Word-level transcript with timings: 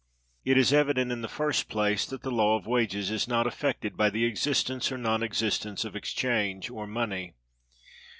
It 0.43 0.57
is 0.57 0.73
evident, 0.73 1.11
in 1.11 1.21
the 1.21 1.27
first 1.27 1.69
place, 1.69 2.07
that 2.07 2.23
the 2.23 2.31
law 2.31 2.55
of 2.57 2.65
wages 2.65 3.11
is 3.11 3.27
not 3.27 3.45
affected 3.45 3.95
by 3.95 4.09
the 4.09 4.25
existence 4.25 4.91
or 4.91 4.97
non 4.97 5.21
existence 5.21 5.85
of 5.85 5.95
exchange 5.95 6.71
or 6.71 6.87
money. 6.87 7.35